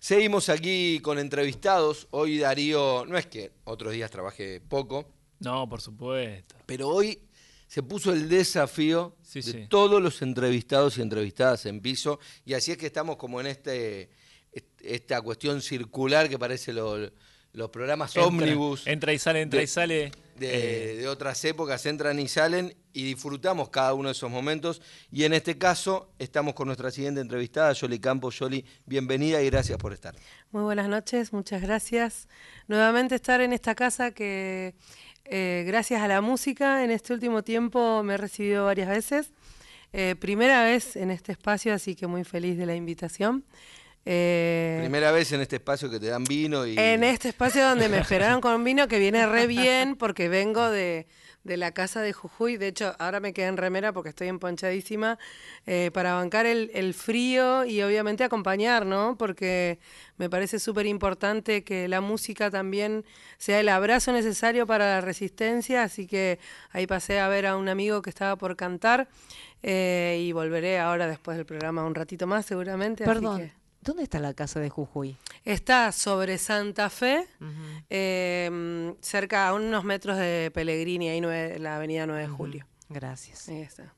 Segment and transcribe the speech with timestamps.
[0.00, 2.06] Seguimos aquí con entrevistados.
[2.12, 5.06] Hoy Darío, no es que otros días trabaje poco.
[5.40, 6.54] No, por supuesto.
[6.66, 7.18] Pero hoy
[7.66, 12.20] se puso el desafío de todos los entrevistados y entrevistadas en piso.
[12.44, 14.10] Y así es que estamos como en este
[14.80, 16.72] esta cuestión circular que parece
[17.52, 18.86] los programas ómnibus.
[18.86, 20.12] Entra y sale, entra y sale.
[20.36, 24.80] De, de, otras épocas entran y salen y disfrutamos cada uno de esos momentos.
[25.10, 28.38] Y en este caso estamos con nuestra siguiente entrevistada, Yoli Campos.
[28.38, 30.14] Yoli, bienvenida y gracias por estar.
[30.52, 32.28] Muy buenas noches, muchas gracias.
[32.68, 34.76] Nuevamente estar en esta casa que
[35.24, 39.32] eh, gracias a la música en este último tiempo me he recibido varias veces.
[39.92, 43.44] Eh, primera vez en este espacio, así que muy feliz de la invitación.
[44.10, 46.78] Eh, Primera vez en este espacio que te dan vino y...
[46.78, 51.06] En este espacio donde me esperaron con vino, que viene re bien porque vengo de,
[51.44, 52.56] la casa de Jujuy.
[52.56, 55.18] De hecho, ahora me quedé en remera porque estoy emponchadísima
[55.66, 59.16] eh, para bancar el, frío y obviamente acompañar, ¿no?
[59.18, 59.78] Porque
[60.16, 63.04] me parece súper importante que la música también
[63.36, 65.82] sea el abrazo necesario para la resistencia.
[65.82, 66.38] Así que
[66.70, 69.06] ahí pasé a ver a un amigo que estaba por cantar
[69.62, 73.04] eh, y volveré ahora después del programa un ratito más seguramente.
[73.04, 73.57] Perdón.
[73.88, 75.16] ¿Dónde está la casa de Jujuy?
[75.46, 77.26] Está sobre Santa Fe,
[77.88, 82.66] em, cerca a unos metros de Pellegrini, ahí en la avenida 9 de Julio.
[82.90, 83.48] Gracias.
[83.48, 83.94] Ahí está.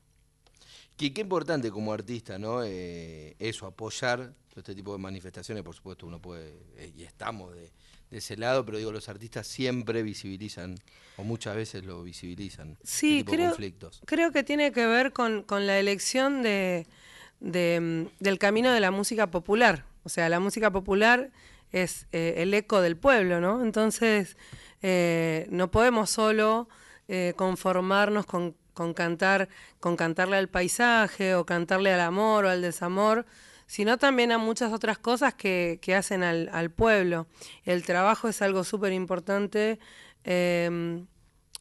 [0.95, 2.63] Qué, importante como artista, ¿no?
[2.63, 7.69] Eh, eso, apoyar este tipo de manifestaciones, por supuesto uno puede, eh, y estamos de,
[8.11, 10.77] ese lado, pero digo, los artistas siempre visibilizan,
[11.17, 14.01] o muchas veces lo visibilizan, sí, este creo, conflictos.
[14.05, 16.87] creo que tiene que ver con la elección de
[17.41, 19.83] de, del camino de la música popular.
[20.03, 21.31] O sea, la música popular
[21.71, 23.63] es eh, el eco del pueblo, ¿no?
[23.63, 24.37] Entonces,
[24.81, 26.69] eh, no podemos solo
[27.07, 28.55] eh, conformarnos con,
[28.93, 33.25] cantar, con cantarle al paisaje o cantarle al amor o al desamor,
[33.67, 37.27] sino también a muchas otras cosas que, hacen al, pueblo.
[37.63, 39.79] El trabajo es algo súper importante
[40.23, 41.07] em,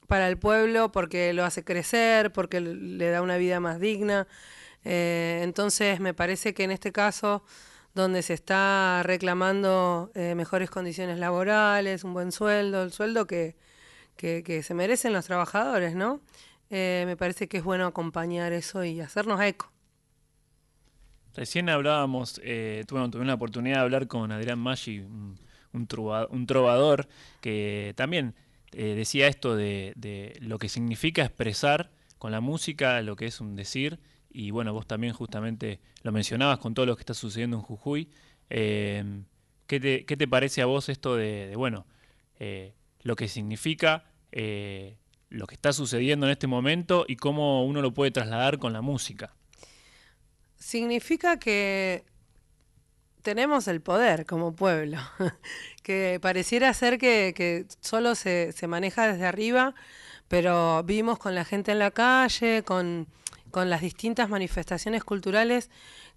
[0.08, 4.26] para el pueblo porque lo hace crecer, porque le da una vida más digna.
[4.84, 7.44] Eh, entonces me parece que en este caso,
[7.94, 13.56] donde se está reclamando eh, mejores condiciones laborales, un buen sueldo, el sueldo que,
[14.16, 16.20] que, se merecen los trabajadores, ¿no?
[16.70, 19.70] Eh, me parece que es bueno acompañar eso y hacernos eco.
[21.34, 27.08] Recién hablábamos, tuve, tuve, una oportunidad de hablar con Adrián Maggi, un, trovador,
[27.40, 28.34] que también
[28.72, 33.56] decía esto de, de, lo que significa expresar con la música lo que es un
[33.56, 34.00] decir
[34.32, 38.08] y bueno, vos también justamente lo mencionabas con todo lo que está sucediendo en Jujuy.
[38.48, 39.22] Eh,
[39.66, 41.86] ¿qué, te, parece a vos esto de, bueno,
[42.38, 44.96] eh, lo que significa eh,
[45.28, 48.82] lo que está sucediendo en este momento y cómo uno lo puede trasladar con la
[48.82, 49.34] música?
[50.56, 52.04] Significa que
[53.22, 54.98] tenemos el poder como pueblo,
[55.82, 59.74] que pareciera ser que, que solo se, se maneja desde arriba,
[60.28, 63.06] pero vimos con la gente en la calle, con
[63.50, 65.71] con las distintas manifestaciones culturales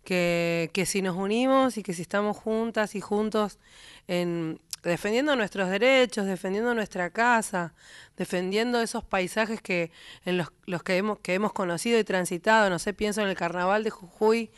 [0.03, 3.59] que, que, si nos unimos y que si estamos juntas y juntos
[4.07, 7.73] en defendiendo nuestros derechos, defendiendo nuestra casa,
[8.17, 9.91] defendiendo esos paisajes que
[10.25, 13.35] en los, los que hemos que hemos conocido y transitado, no sé, pienso en el
[13.35, 14.51] carnaval de Jujuy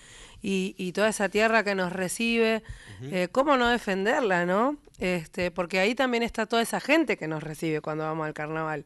[0.47, 2.61] y, toda esa tierra que nos recibe,
[3.01, 4.77] eh, ¿cómo no defenderla, no?
[4.99, 8.85] Este, porque ahí también está toda esa gente que nos recibe cuando vamos al carnaval.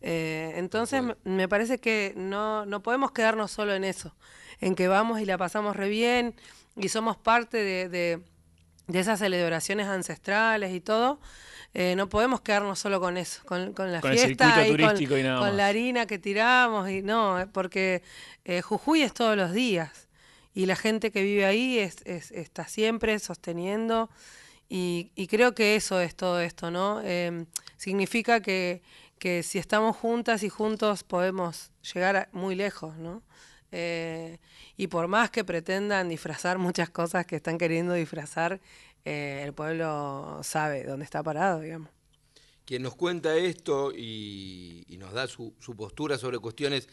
[0.00, 4.14] Eh, entonces me parece que no, no podemos quedarnos solo en eso,
[4.60, 6.36] en que vamos y la pasamos re bien
[6.76, 8.20] y somos parte de, de,
[8.98, 11.18] esas celebraciones ancestrales y todo.
[11.74, 16.06] Eh, no podemos quedarnos solo con eso, con, con la fiesta y con, la harina
[16.06, 18.02] que tiramos y no, porque
[18.62, 20.01] Jujuy es todos los días
[20.54, 24.10] y la gente que vive ahí es, está siempre sosteniendo
[24.74, 27.02] y, creo que eso es todo esto, ¿no?
[27.02, 27.44] Em,
[27.76, 28.80] significa que,
[29.42, 33.22] si estamos juntas y juntos podemos llegar muy lejos, ¿no?
[33.70, 34.38] Eh,
[34.78, 38.62] y por más que pretendan disfrazar muchas cosas que están queriendo disfrazar,
[39.04, 41.90] eh, el pueblo sabe dónde está parado, digamos.
[42.64, 46.88] Quien nos cuenta esto y, nos da su postura sobre cuestiones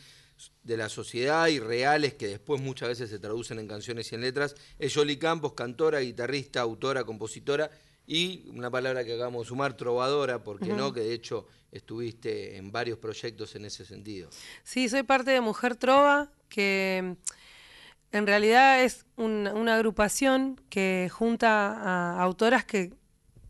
[0.64, 4.22] de la sociedad y reales que después muchas veces se traducen en canciones y en
[4.22, 7.70] letras, es Yoli Campos, cantora, guitarrista, autora, compositora
[8.06, 12.72] y una palabra que acabamos de sumar, trovadora, porque no, que de hecho estuviste en
[12.72, 14.30] varios proyectos en ese sentido.
[14.64, 17.16] Sí, soy parte de Mujer Trova, que
[18.12, 22.94] en realidad es una agrupación que junta a autoras que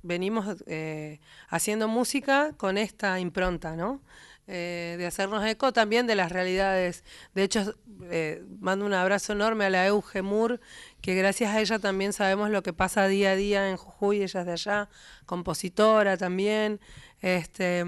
[0.02, 4.02] venimos eh, haciendo música con esta impronta, ¿no?
[4.52, 7.04] Eh, de hacernos eco también de las realidades.
[7.36, 7.76] De hecho,
[8.10, 10.60] eh, mando un abrazo enorme a la Euge Mur,
[11.02, 14.40] que gracias a ella también sabemos lo que pasa día a día en Jujuy, ella
[14.40, 14.90] es de allá,
[15.28, 16.80] compositora también.
[17.22, 17.86] Este,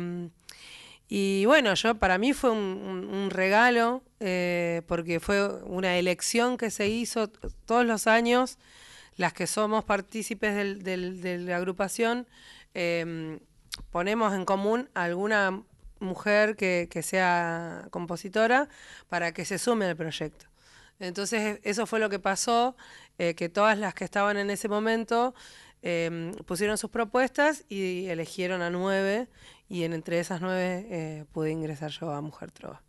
[1.09, 6.89] y bueno, yo para mí fue un, regalo, eh, porque fue una elección que se
[6.89, 7.27] hizo
[7.65, 8.59] todos los años,
[9.17, 12.27] las que somos partícipes de la agrupación,
[12.75, 13.39] em,
[13.89, 15.63] ponemos en común alguna
[16.01, 18.67] mujer que, sea compositora
[19.07, 20.47] para que se sume al proyecto.
[20.99, 22.75] Entonces eso fue lo que pasó,
[23.17, 25.33] eh, que todas las que estaban en ese momento
[25.81, 29.27] em, pusieron sus propuestas y eligieron a nueve
[29.69, 32.83] y entre esas nueve eh, pude ingresar yo a Mujer Trova.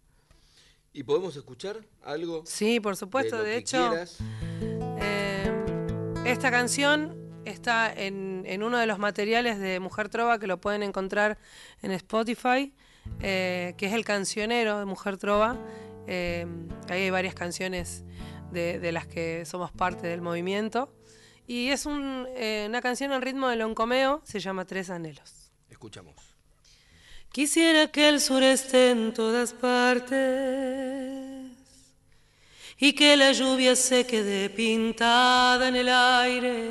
[0.92, 2.42] ¿Y podemos escuchar algo?
[2.44, 3.42] Sí, por supuesto.
[3.42, 3.94] De, hecho,
[4.98, 7.16] em, esta canción
[7.46, 11.38] está en, en, uno de los materiales de Mujer Trova que lo pueden encontrar
[11.80, 12.74] en Spotify.
[13.24, 15.56] Eh, que es el cancionero de Mujer Trova.
[16.08, 16.46] Eh,
[16.88, 18.04] ahí hay varias canciones
[18.50, 20.92] de, las que somos parte del movimiento.
[21.46, 25.52] Y es eh, una canción en ritmo de loncomeo, se llama Tres Anhelos.
[25.70, 26.14] Escuchamos.
[27.30, 30.20] Quisiera que el sur esté en todas partes
[32.78, 36.70] y que la lluvia se quede pintada en el aire,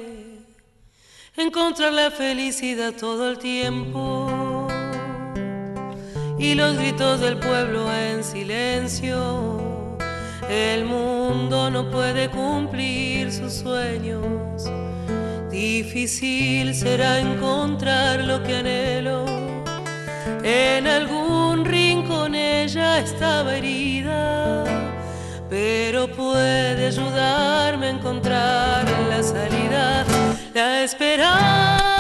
[1.36, 4.41] encontrar la felicidad todo el tiempo
[6.42, 9.96] y los gritos del pueblo en silencio.
[10.50, 14.24] El mundo no puede cumplir sus sueños.
[15.52, 19.26] Difícil será encontrar lo que anhelo.
[20.44, 24.64] En algún rincón ella estaba herida,
[25.48, 30.06] pero puede ayudarme a encontrar la salida,
[30.56, 31.91] la esperanza.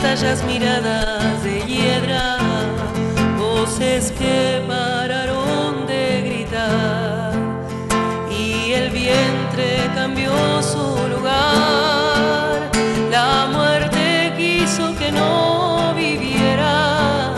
[0.00, 2.38] Pantallas miradas de hiedra,
[3.36, 7.32] voces que pararon de gritar
[8.30, 10.30] y el vientre cambió
[10.62, 12.70] su lugar.
[13.10, 17.34] La muerte quiso que no viviera,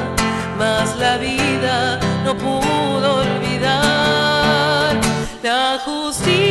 [0.59, 5.01] mas la vida no pudo olvidar
[5.43, 6.50] la justicia.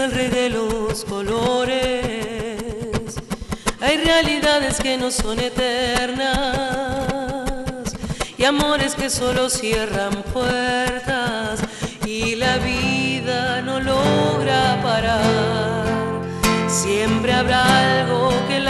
[0.00, 1.76] El rey de los colores.
[3.80, 6.26] Hay realidades que no son eternas
[8.38, 11.60] y amores que solo cierran puertas
[12.04, 16.22] y la vida no logra parar.
[16.68, 18.60] Siempre habrá algo que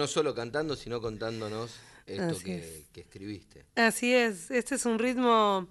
[0.00, 3.66] no solo cantando, sino contándonos esto que, escribiste.
[3.76, 5.68] Así es, este es un ritmo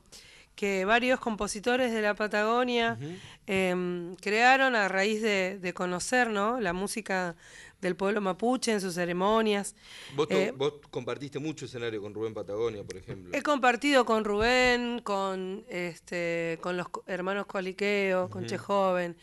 [0.55, 2.99] que varios compositores de la Patagonia
[3.47, 7.35] em, crearon a raíz de, conocer la música
[7.81, 9.73] del pueblo mapuche en sus ceremonias.
[10.15, 13.35] Vos, Eh, vos compartiste mucho escenario con Rubén Patagonia, por ejemplo.
[13.35, 19.15] He compartido con Rubén, con este, con los hermanos Coliqueo, con Che Joven,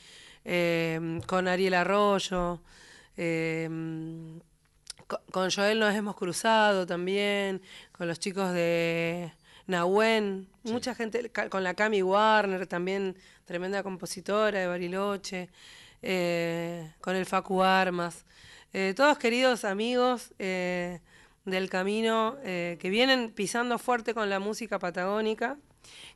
[0.45, 2.61] eh, con Ariel Arroyo,
[3.15, 4.56] co-
[5.07, 9.33] con Joel nos hemos cruzado también, con los chicos de
[9.67, 15.49] Nahuen, mucha gente, con la Cami Warner también, tremenda compositora de Bariloche,
[16.03, 18.25] eh, con el Facu Armas,
[18.73, 21.01] eh, todos queridos amigos eh,
[21.45, 25.57] del camino que vienen pisando fuerte con la música patagónica,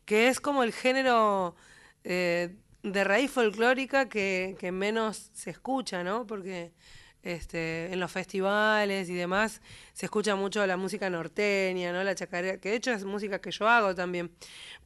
[0.04, 1.54] que es como el género
[2.02, 6.26] de raíz folclórica que, que menos se escucha, ¿no?
[6.26, 6.72] Porque
[7.22, 9.60] este, en los festivales y demás
[9.92, 12.02] se escucha mucho la música norteña, ¿no?
[12.02, 14.30] La chacarera, que de hecho es música que yo hago también.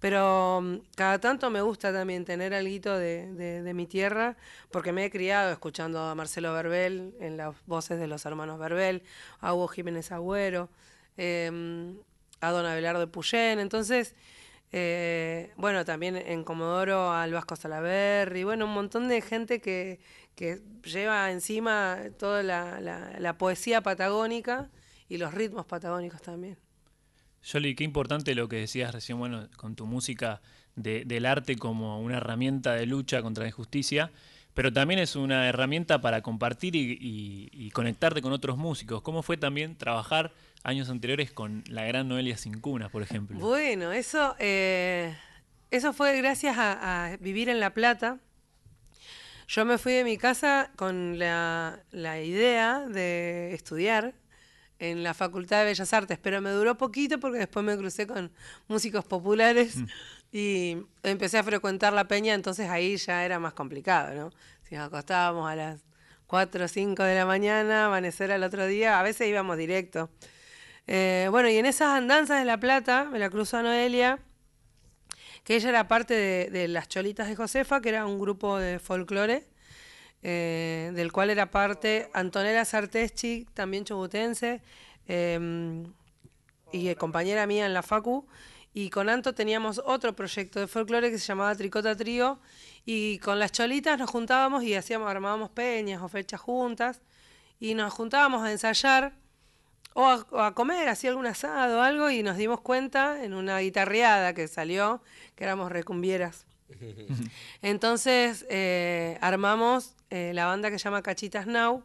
[0.00, 4.36] Pero mm, cada tanto me gusta también tener algo de, de, mi tierra,
[4.70, 9.02] porque me he criado escuchando a Marcelo Verbel en las voces de los hermanos Verbel,
[9.40, 10.68] a Hugo Jiménez Agüero,
[11.16, 11.96] em,
[12.40, 13.60] a Don Abelardo Puyén.
[13.60, 14.14] Entonces,
[14.72, 20.00] eh, bueno, también en Comodoro al Vasco Salaverri, bueno, un montón de gente que,
[20.34, 24.68] que lleva encima toda la, la- la poesía patagónica
[25.08, 26.56] y los ritmos patagónicos también.
[27.44, 30.40] Yoli, qué importante lo que decías recién, bueno, con tu música
[30.76, 34.10] de- del arte como una herramienta de lucha contra la injusticia,
[34.54, 39.02] pero también es una herramienta para compartir y, y- y conectarte con otros músicos.
[39.02, 43.38] ¿Cómo fue también trabajar años anteriores con la gran Noelia Cincunas, por ejemplo?
[43.38, 45.14] Bueno, eso, eh,
[45.70, 48.18] eso fue gracias a, a vivir en La Plata.
[49.46, 54.14] Yo me fui de mi casa con la, la idea de estudiar
[54.78, 58.32] en la Facultad de Bellas Artes, pero me duró poquito porque después me crucé con
[58.68, 59.76] músicos populares
[60.32, 64.30] y empecé a frecuentar la peña, entonces ahí ya era más complicado, ¿no?
[64.62, 65.84] Si nos acostábamos a las
[66.26, 70.10] 4 o 5 de la mañana, amanecer al otro día, a veces íbamos directo.
[70.86, 74.18] Eh, bueno, y en esas andanzas de La Plata, me la cruzó a Noelia,
[75.44, 76.14] que ella era parte
[76.50, 79.46] de, Las Cholitas de Josefa, que era un grupo de folclore,
[80.22, 84.62] eh, del cual era parte Antonella Sarteschi, también chobutense,
[85.06, 85.84] eh,
[86.72, 88.26] y compañera mía en la Facu.
[88.72, 92.40] Y con Anto teníamos otro proyecto de folclore que se llamaba Tricota Trío.
[92.84, 97.00] Y con las cholitas nos juntábamos y hacíamos, armábamos peñas o fechas juntas.
[97.60, 99.14] Y nos juntábamos a ensayar
[99.94, 102.10] o a, o a comer, así algún asado o algo.
[102.10, 105.02] Y nos dimos cuenta en una guitarreada que salió
[105.34, 106.46] que éramos recumbieras.
[107.62, 111.84] Entonces eh, armamos eh, la banda que se llama Cachitas Now,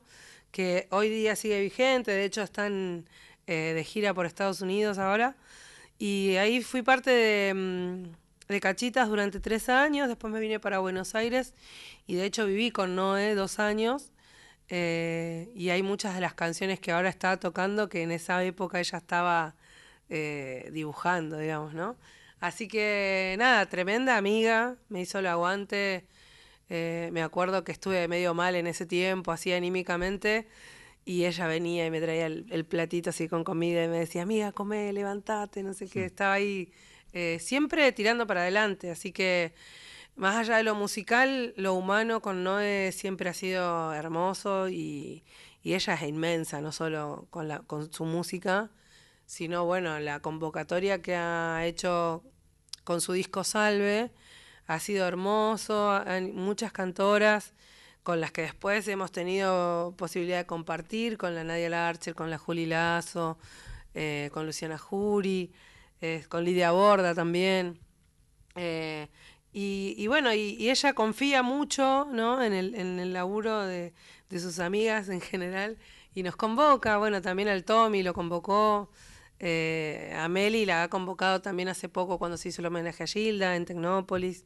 [0.51, 3.05] que hoy día sigue vigente, de hecho están
[3.47, 5.35] eh, de gira por Estados Unidos ahora.
[5.97, 8.03] Y ahí fui parte de, mm,
[8.47, 11.53] de Cachitas durante tres años, después me vine para Buenos Aires
[12.07, 14.11] y de hecho viví con Noé dos años.
[14.69, 18.79] Eh, y hay muchas de las canciones que ahora está tocando que en esa época
[18.79, 19.55] ella estaba
[20.09, 21.97] eh, dibujando, digamos, ¿no?
[22.39, 26.05] Así que nada, tremenda amiga, me hizo el aguante.
[26.69, 30.47] eh, me acuerdo que estuve medio mal en ese tiempo, así anímicamente,
[31.05, 34.21] y ella venía y me traía el, el platito así con comida y me decía,
[34.23, 36.05] amiga, come, levantate, no sé qué.
[36.05, 36.71] Estaba ahí
[37.13, 39.53] eh, siempre tirando para adelante, así que
[40.19, 45.23] más allá de lo musical, lo humano con Noé siempre ha sido hermoso y,
[45.63, 48.69] y ella es inmensa, no solo con, la, con su música,
[49.25, 52.21] sino bueno, la convocatoria que ha hecho
[52.83, 54.11] con su disco Salve
[54.67, 57.53] ha sido hermoso, hay muchas cantoras
[58.03, 62.38] con las que después hemos tenido posibilidad de compartir, con la Nadia Larcher, con la
[62.38, 63.38] Juli Lazo,
[63.93, 65.53] eh, con Luciana Jury,
[66.01, 67.79] eh, con Lidia Borda también.
[68.55, 69.07] Eh,
[69.53, 72.43] y, y bueno, y, y ella confía mucho ¿no?
[72.43, 73.93] en, el, en el laburo de,
[74.29, 75.77] de sus amigas en general
[76.13, 78.89] y nos convoca, bueno, también al Tommy lo convocó,
[79.39, 83.07] eh, a Meli la ha convocado también hace poco cuando se hizo el homenaje a
[83.07, 84.45] Gilda en Tecnópolis.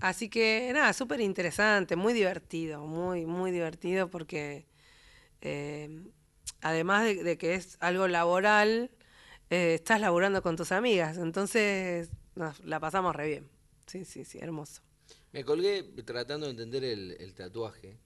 [0.00, 4.66] Así que nada, súper interesante, muy divertido, muy, muy divertido porque
[5.40, 6.02] eh,
[6.60, 8.90] además de, de que es algo laboral,
[9.50, 13.48] eh, estás laburando con tus amigas, entonces nos la pasamos re bien.
[13.86, 14.82] Sí, sí, sí, hermoso.
[15.32, 17.98] Me colgué tratando de entender el, el tatuaje.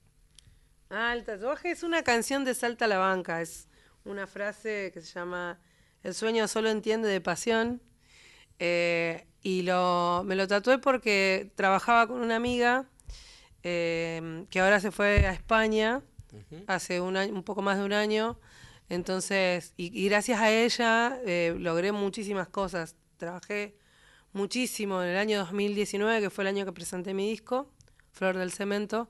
[0.91, 3.69] Ah, el tatuaje es una canción de Salta a la Banca, es
[4.05, 5.61] una frase que se llama
[6.03, 7.83] El sueño solo entiende de pasión.
[8.59, 12.89] Eh, y lo, me lo tatué porque trabajaba con una amiga
[13.63, 16.03] eh, que ahora se fue a España
[16.67, 18.41] hace un, año, un poco más de un año.
[18.89, 22.97] Entonces, y, y gracias a ella eh, logré muchísimas cosas.
[23.19, 23.77] Trabajé
[24.39, 27.69] muchísimo en el año 2019, que fue el año que presenté mi disco,
[28.13, 29.09] Flor del Cemento.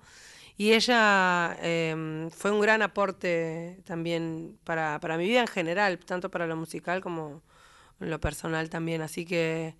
[0.56, 6.30] Y ella em, fue un gran aporte también para, para mi vida en general, tanto
[6.30, 7.42] para lo musical como
[8.00, 9.02] lo personal también.
[9.02, 9.76] Así que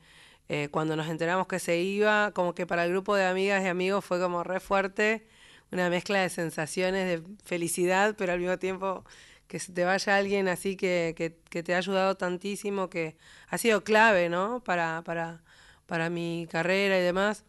[0.49, 3.69] eh, cuando nos enteramos que se iba, como que para el grupo de amigas y
[3.69, 5.27] amigos fue como re fuerte,
[5.73, 9.05] una mezcla de sensaciones de felicidad, pero al mismo tiempo
[9.49, 11.15] que se te vaya alguien así que,
[11.51, 13.17] que, te ha ayudado tantísimo, que
[13.49, 14.63] ha sido clave, ¿no?
[14.63, 15.43] Para, para,
[15.87, 17.45] para mi carrera y demás,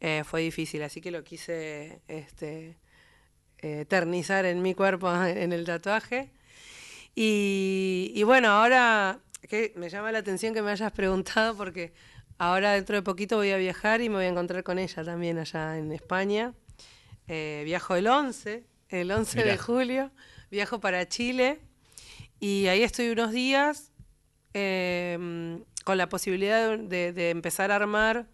[0.00, 2.78] eh, fue difícil, así que lo quise este,
[3.58, 6.30] eternizar en mi cuerpo, en el tatuaje.
[7.14, 11.92] Y, y bueno, ahora que me llama la atención que me hayas preguntado porque
[12.40, 15.36] Ahora dentro de poquito voy a viajar y me voy a encontrar con ella también
[15.36, 16.54] allá en España.
[17.28, 20.10] Eh, viajo el 11, el 11 de julio,
[20.50, 21.60] viajo para Chile
[22.40, 23.92] y ahí estoy unos días
[24.54, 28.26] em, con la posibilidad de, empezar a armar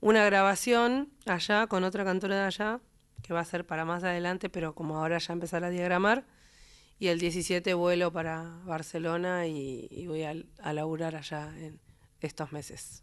[0.00, 2.80] una grabación allá con otra cantora de allá,
[3.22, 6.24] que va a ser para más adelante, pero como ahora ya empezar a diagramar.
[6.98, 11.80] Y el 17 vuelo para Barcelona y, voy a, a laburar allá en
[12.20, 13.02] estos meses.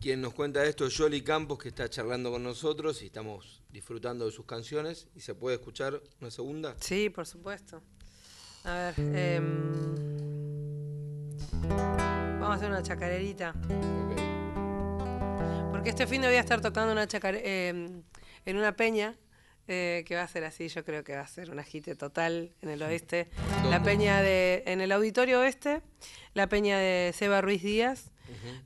[0.00, 4.26] Quien nos cuenta esto es Jolly Campos, que está charlando con nosotros y estamos disfrutando
[4.26, 5.08] de sus canciones.
[5.16, 6.76] ¿Y se puede escuchar una segunda?
[6.78, 7.82] Sí, por supuesto.
[8.62, 9.72] A ver, em,
[12.38, 13.54] vamos a hacer una chacarerita.
[15.72, 18.04] Porque este fin de voy a estar tocando una em,
[18.46, 19.16] en una peña
[19.66, 22.54] eh, que va a ser así, yo creo que va a ser un agite total
[22.62, 23.30] en el oeste.
[23.68, 25.82] La peña de, en el auditorio oeste,
[26.34, 28.12] la peña de Seba Ruiz Díaz,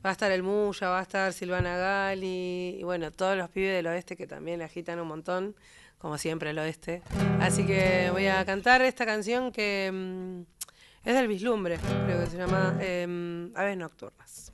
[0.05, 3.73] Va a estar el Muya, va a estar Silvana Gali, y bueno, todos los pibes
[3.73, 5.55] del oeste que también agitan un montón,
[5.97, 7.01] como siempre el oeste.
[7.39, 10.41] Así que voy a cantar esta canción que mm,
[11.03, 14.52] es del vislumbre, creo que se llama eh, Aves Nocturnas.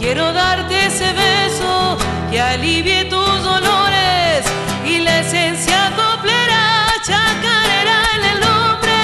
[0.00, 1.98] Quiero darte ese beso
[2.30, 4.46] que alivie tus dolores
[4.82, 8.98] y la esencia coplera chacarera en el nombre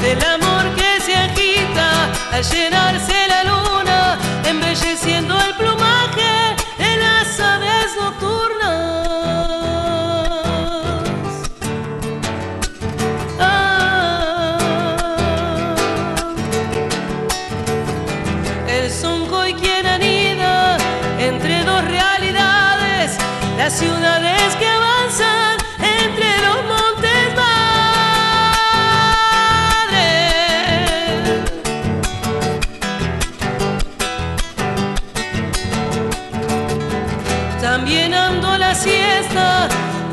[0.00, 5.99] del amor que se agita al llenarse la luna, embelleciendo el plumaje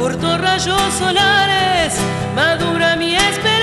[0.07, 1.93] corto rayos solares,
[2.33, 3.56] madura mi esperanza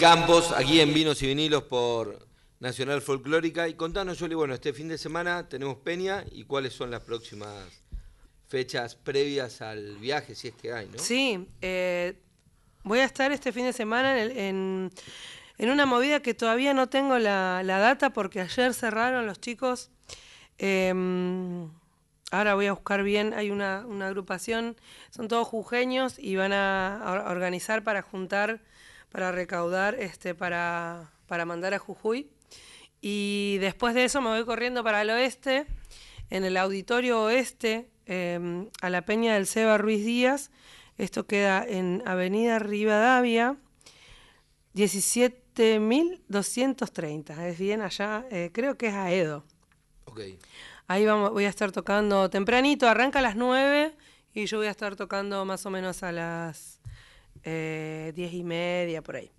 [0.00, 2.26] Campos, aquí en Vinos y Vinilos por
[2.58, 3.68] Nacional Folclórica.
[3.68, 7.82] Y contanos, Juli, bueno, este fin de semana tenemos Peña y cuáles son las próximas
[8.48, 10.98] fechas previas al viaje, si es que hay, ¿no?
[10.98, 12.14] Sí, eh,
[12.82, 14.90] voy a estar este fin de semana en,
[15.58, 19.90] una movida que todavía no tengo la, data porque ayer cerraron los chicos.
[20.56, 21.68] Em,
[22.30, 24.76] ahora voy a buscar bien, hay una, agrupación,
[25.10, 28.62] son todos jujeños y van a, organizar para juntar,
[29.10, 32.30] para recaudar, este, para, para mandar a Jujuy.
[33.00, 35.66] Y después de eso me voy corriendo para el oeste,
[36.28, 40.50] en el auditorio oeste, em, a la Peña del Seba Ruiz Díaz.
[40.98, 43.56] Esto queda en Avenida Rivadavia,
[44.74, 47.48] 17, 7230.
[47.48, 49.44] Es bien allá, eh, creo que es Aedo.
[50.06, 50.20] Ok.
[50.86, 53.94] Ahí vamos, voy a estar tocando tempranito, arranca a las 9
[54.34, 56.80] y yo voy a estar tocando más o menos a las
[57.44, 59.30] eh, 10 y media, por ahí.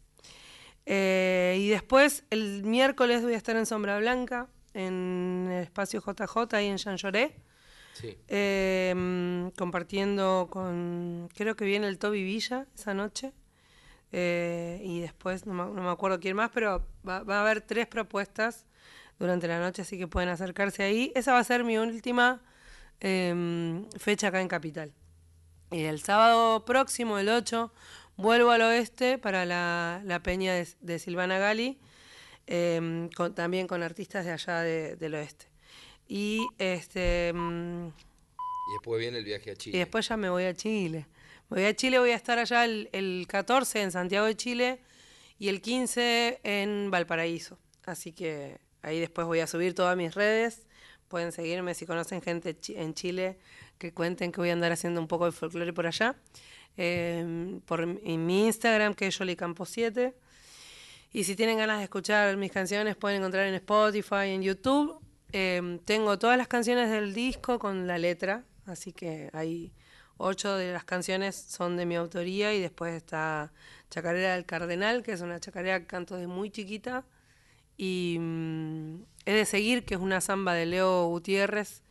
[0.86, 6.56] Eh, y después, el miércoles voy a estar en Sombra Blanca, en el espacio JJ,
[6.56, 7.36] ahí en Jean Lloré.
[7.94, 8.18] Sí.
[8.28, 13.34] Eh, compartiendo con, creo que viene el Toby Villa esa noche.
[14.14, 17.62] Eh, y después, no me, no me acuerdo quién más, pero va, va a haber
[17.62, 18.66] tres propuestas
[19.22, 21.12] durante la noche, así que pueden acercarse ahí.
[21.16, 22.42] Esa va a ser mi última
[23.00, 24.92] em, fecha acá en Capital.
[25.72, 27.72] Y el sábado próximo, el 8,
[28.18, 31.80] vuelvo al oeste para la, la peña de, de Silvana Gali,
[32.48, 35.46] em, con- también con artistas de allá de- del oeste.
[36.08, 39.78] Y este mm, Y después viene el viaje a Chile.
[39.78, 41.08] y después ya me voy a Chile.
[41.50, 44.80] Me voy a Chile, voy a estar allá el, el 14 en Santiago de Chile
[45.40, 47.58] y el 15 en Valparaíso.
[47.86, 50.68] Así que ahí después voy a subir todas mis redes.
[51.08, 53.38] Pueden seguirme si conocen gente en Chile
[53.82, 56.16] que cuenten que voy a andar haciendo un poco de folclore por allá.
[56.78, 60.14] Eh, por en mi Instagram, que es YoliCampo7.
[61.14, 65.00] Y si tienen ganas de escuchar mis canciones, pueden encontrar en Spotify, en YouTube.
[65.34, 69.74] Eh, tengo todas las canciones del disco con la letra, así que hay
[70.18, 73.52] ocho de las canciones son de mi autoría y después está
[73.90, 77.06] Chacarera del Cardenal, que es una chacarera que canto desde muy chiquita.
[77.78, 81.84] Y mm, He de seguir, que es una samba de Leo Gutiérrez,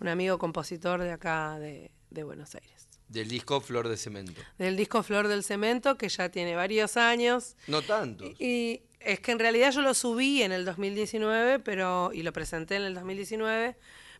[0.00, 2.88] un amigo compositor de acá de, de Buenos Aires.
[3.08, 4.40] Del disco Flor de Cemento.
[4.58, 7.56] Del disco Flor del Cemento, que ya tiene varios años.
[7.66, 8.38] No tantos.
[8.40, 12.76] Y es que en realidad yo lo subí en el 2019, pero y lo presenté
[12.76, 13.76] en el 2019,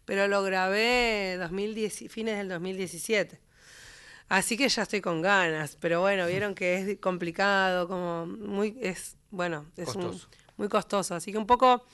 [0.06, 3.40] pero lo grabé 2010, fines del 2017.
[4.30, 9.16] Así que ya estoy con ganas, pero bueno, vieron que es complicado, como muy es
[9.30, 10.28] bueno, es un- Costoso.
[10.56, 11.84] muy costoso, así que un poco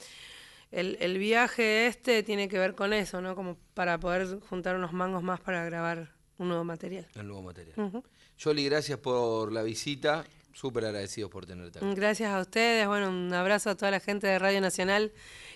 [0.75, 3.35] el, el viaje este tiene que ver con eso, ¿no?
[3.35, 7.07] Como para poder juntar unos mangos más para grabar un nuevo material.
[7.15, 7.75] El nuevo material.
[7.79, 8.03] Ujú.
[8.39, 10.25] Yoli, gracias por la visita.
[10.53, 11.95] Súper agradecidos por tenerte acá.
[11.95, 15.13] Gracias a ustedes, bueno, un abrazo a toda la gente de Radio Nacional,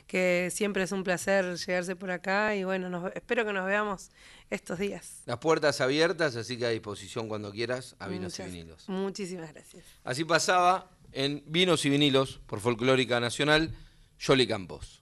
[0.09, 4.11] que siempre es un placer llegarse por acá y bueno, nos- espero que nos veamos
[4.51, 5.23] estos días.
[5.27, 8.89] Las puertas abiertas, así que a disposición cuando quieras a Vinos y Vinilos.
[8.89, 9.85] Muchísimas gracias.
[10.03, 13.73] Así pasaba en Vinos y Vinilos por Folclórica Nacional,
[14.19, 14.98] Yoli Campos.